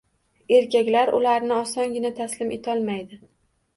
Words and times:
Erkaklar 0.59 1.11
ularni 1.17 1.55
osongina 1.57 2.13
taslim 2.21 2.57
etolmaydi 2.59 3.21